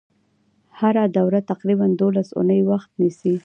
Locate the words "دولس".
2.01-2.29